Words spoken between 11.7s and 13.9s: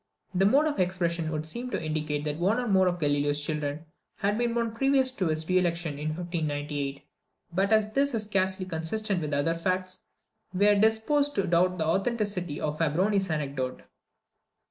the authenticity of Fabbroni's anecdote.